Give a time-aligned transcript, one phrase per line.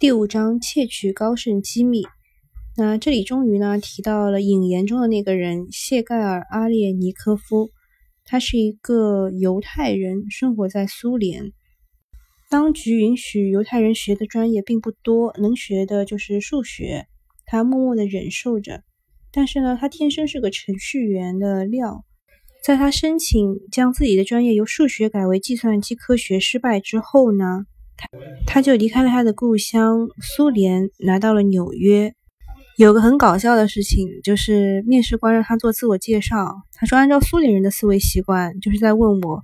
[0.00, 2.04] 第五章窃取高盛机密。
[2.74, 7.68] 那这里终于呢提到了引言中的那个人谢盖尔·阿列尼科夫，
[8.24, 11.52] 他是一个犹太人，生活在苏联。
[12.48, 17.06] 当局允许犹太人学的专业并不多，能学的就是数学。
[17.44, 18.82] 他默默的忍受着，
[19.30, 22.06] 但是呢，他天生是个程序员的料。
[22.64, 27.66] 在他申请将自己的专业由数学改为计算机科学失败之后呢？
[28.46, 32.14] 他就离开了他的故乡苏联，来到了纽约。
[32.76, 36.62] 有个很搞笑的事情，就是面试官让他做自我介绍。
[36.72, 39.42] 他说：“按照苏联人的思维习惯，就是在问我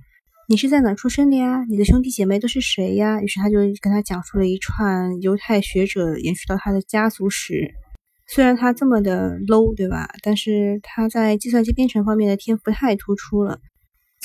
[0.49, 1.63] 你是在哪出生的呀？
[1.69, 7.75] 你的兄弟姐妹都是谁呀？”于是他就跟他讲述了一串犹太学者延续到他的家族史。
[8.27, 10.09] 虽然他这么的 low，对吧？
[10.23, 13.59] 但是他在计算机编程方面的天赋太突出了。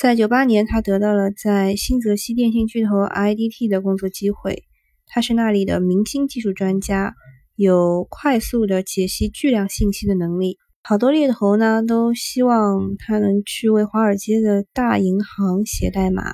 [0.03, 4.65] 在九八年，他得到了在新泽西电信巨头 IDT 的工作机会。
[5.07, 7.15] 他是那里的明星技术专家，
[7.55, 10.57] 有快速的解析巨量信息的能力。
[10.83, 16.33] 好多猎头呢都希望他能去为华尔街的大银行写代码。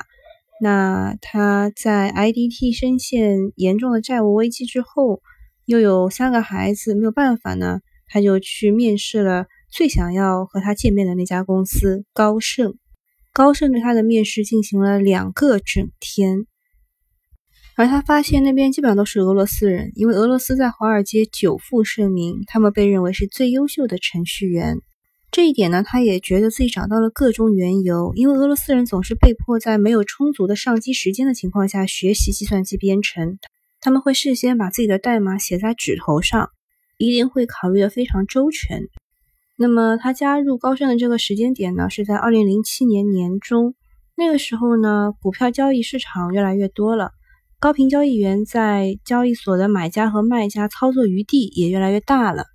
[0.60, 5.22] 那他在 IDT 深陷严重的债务危机之后，
[5.66, 12.74] 又有三个孩子，没有办法呢，他就去面试了最想要和他见面的那家公司高盛。
[13.40, 16.46] 高盛对他的面试进行了两个整天，
[17.78, 24.80] 而他发现那边基本上都是俄罗斯人，因为俄罗斯在华尔街久负盛名，他们被认为是最优秀的程序员。
[25.32, 33.40] 这一点呢，他也觉得自己找到了个中缘由，因为俄罗斯人总是被迫在没有充足的上机时间的情况下学习计算机编程，
[33.80, 36.50] 他们会事先把自己的代码写在纸头上，
[36.98, 38.82] 一定会考虑的非常周全。
[39.62, 43.76] 那么他加入高盛的这个时间点呢，是在二零零七年年中。
[44.16, 47.12] 那个时候呢，股票交易市场越来越多了，
[47.60, 52.46] 高频交易员在交易所的买家和卖家操作余地也越来越大了。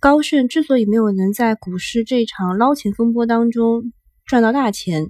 [0.00, 3.92] 高盛之所以没有能在股市这场捞钱风波当中
[4.26, 5.06] 赚到大钱，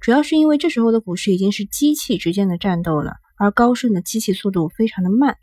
[0.00, 5.36] 主要是因为这时候的股市已经是机器之间的战斗了，而高盛的机器速度非常的慢。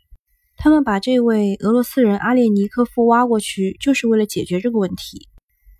[0.56, 5.28] 他们把这位俄罗斯人阿列尼科夫挖过去，就是为了解决这个问题。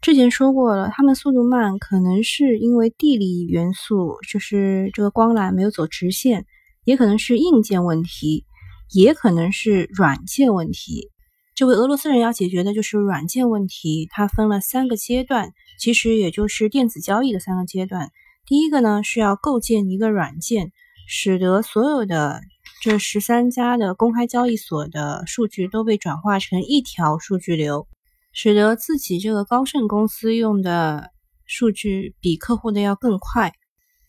[0.01, 6.47] 之前说过了，他们速度慢，可能是因为地理元素，就是这个光缆没有走直线，
[6.85, 8.47] 也可能是硬件问题，
[8.95, 11.11] 也可能是软件问题。
[11.55, 18.11] 这位俄罗斯人要解决的就是软件问题，他分了三个阶段，其实也就是电子交易的三个阶段。
[18.47, 20.73] 第一个呢，是要构建一个软件，
[21.07, 22.41] 使得所有的
[22.83, 27.87] 这十三家的公开交易所的数据都被转化成一条数据流。
[28.33, 31.11] 使得自己这个高盛公司用的
[31.47, 33.53] 数据比客户的要更快。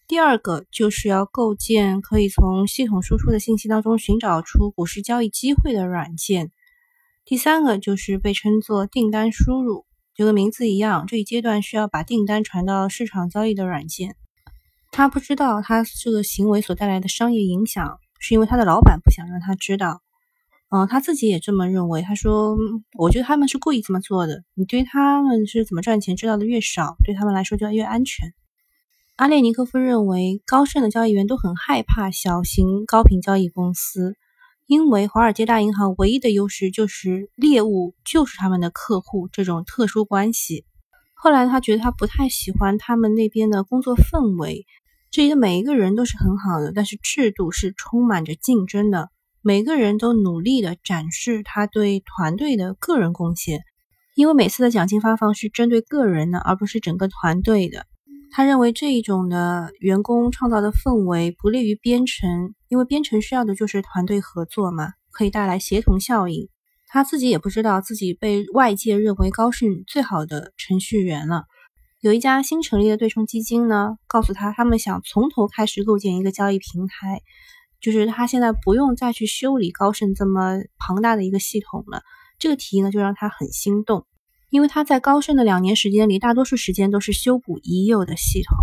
[0.07, 6.51] 第二个就是要构建可以从系统输出的信息当中寻找出股市交易机会的软件。
[7.23, 14.15] 第三个就是被称作订单输入，就跟名字一样，这一阶段需要把订单传到市场交易的软件。
[14.91, 20.01] 他不知道他这个行为所带来的商业影响，是因为他的老板不想让他知道。
[20.73, 22.01] 嗯，他自己也这么认为。
[22.01, 22.55] 他说
[22.97, 24.45] ：“我觉得他们是故意这么做的。
[24.53, 28.33] 你对他们是怎么赚钱知道的越少，对他们来说就越安全。”
[29.17, 34.15] 阿列尼科夫认为，高盛的交易员都很害怕小型高频交易公司，
[34.65, 40.63] 因为华尔街大银行唯一的优势就是猎物就是他们的客户这种特殊关系。
[41.13, 44.65] 后来他觉得他不太喜欢他们那边的工作氛围，
[45.11, 49.09] 这里的每一个人都是很好的，但是制度是充满着竞争的。
[49.43, 53.61] 每个人都努力的展示他对团队的个人贡献，
[54.15, 57.87] 因为每次的奖金发放是针对个人的，而不是整个团队的。
[58.29, 66.47] 他认为这一种的员工创造的氛围不利于编程，因为编程需要的就是团队合作嘛，可以带来协同效应。
[66.87, 71.45] 他自己也不知道自己被外界认为高盛最好的程序员了。
[71.99, 77.21] 有一家新成立的对冲基金呢，告诉他他们想从头开始构建一个交易平台。
[77.81, 82.03] 就是他现在不用再去修理高盛这么庞大的一个系统了，
[82.37, 84.05] 这个提议呢就让他很心动，
[84.51, 88.55] 因为他在高盛的两年时间里，大多数时间都是修补已有的系统。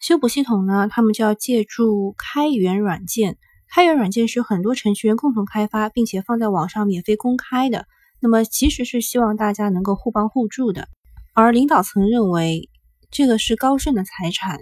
[0.00, 3.36] 修补系统呢，他们就要借助开源软件，
[3.68, 7.86] 开源软件是很多程序员共同开发，并且放在网上免费公开的。
[8.20, 10.86] 那么其实是希望大家能够互帮互助的。
[11.34, 12.70] 而领导层认为
[13.10, 14.60] 这个是高盛的财产，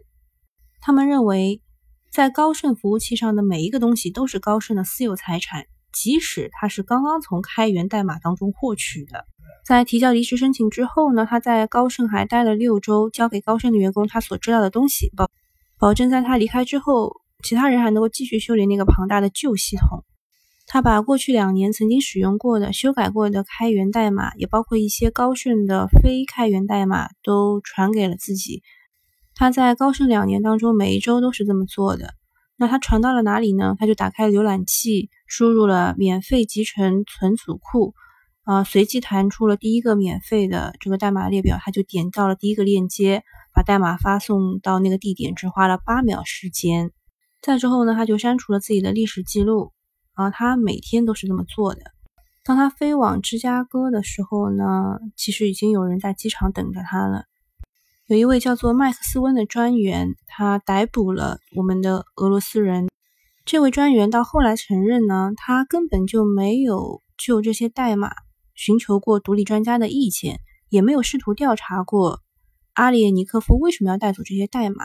[0.81, 1.61] 他们认为。
[2.15, 9.25] 在高盛服务器上的每一个东西都是高盛的私有财产，即使他是刚刚从开源代码当中获取的。
[9.67, 15.29] 在提交离职申请之后呢，他在高盛还待了六周，交给高盛的员工他所知道的东西，保
[15.77, 20.05] 保证在他离开之后，其他人还能够继续修理那个庞大的旧系统。
[20.69, 28.63] 他把过去两年曾经使用过的、修改过的开源代码，也包括一些高盛的非开源代码，都传给了自己。
[29.35, 32.15] 他在高盛两年当中，每一周都是这么做的。
[32.57, 33.75] 那他传到了哪里呢？
[33.79, 37.95] 他就打开浏览器，输入了免费集成存储库，
[38.45, 46.93] 啊，随即弹出了第一个免费的这个代码列表，他就点到了第一个链接，把代码发送到那个地点，只花了八秒时间。
[47.43, 49.73] 再之后呢，他就删除了自己的历史记录，
[50.13, 51.81] 啊，他每天都是这么做的。
[52.45, 57.25] 当他飞往芝加哥的时候呢，其实已经有人在机场等着他了。
[58.07, 62.91] 有一位叫做麦克斯温的专员，他逮捕了我们的俄罗斯人。
[63.47, 68.13] 这位专员到后来承认呢，他根本就没有就这些代码
[68.55, 72.21] 寻求过独立专家的意见，也没有试图调查过
[72.75, 74.85] 阿列尼科夫为什么要带走这些代码。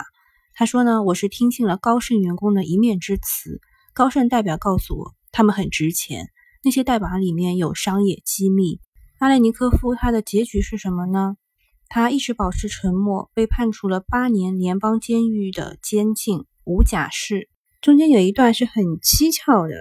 [0.54, 3.60] 他说呢，我是听信了高盛员工的一面之词。
[3.94, 6.30] 高盛代表告诉我，他们很值钱，
[6.63, 8.80] 那些代码里面有商业机密。
[9.18, 11.36] 阿列尼科夫他的结局是什么呢？
[11.89, 17.50] 他一直保持沉默，被判处了八年联邦监狱的监禁，无假释。
[17.81, 19.74] 中间有一段是很蹊跷的。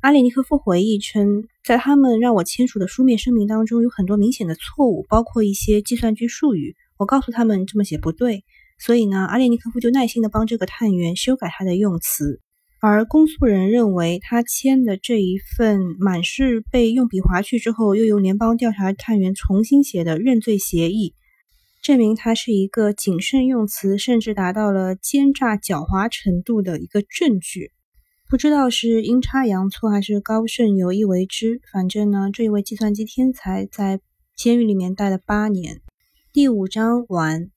[0.00, 6.76] 阿列尼科夫回忆称，在他们让我签署的书面声明当中，有很多明显的错误，包括一些计算机术语。
[6.98, 8.44] 我告诉他们这么写不对，
[8.78, 12.40] 所以呢，阿列尼科夫就耐心的帮这个探员修改他的用词。
[12.80, 21.14] 而公诉人认为，他签的这一份满是被用笔划去之后，又由联邦调查探员重新写的认罪协议。
[21.86, 27.70] 证明他是一个谨慎用词，甚至达到了奸诈狡猾程度的一个证据。
[28.28, 34.00] 不知道是阴差阳错还是高盛有意为之，反正呢，这一位计算机天才在
[34.34, 35.80] 监狱里面待了八年。
[36.32, 37.52] 第五章完。